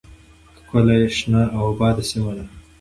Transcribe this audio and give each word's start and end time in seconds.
،ښکلې، 0.57 0.99
شنه 1.17 1.41
او 1.55 1.61
آباده 1.71 2.03
سیمه 2.09 2.31
ده. 2.37 2.45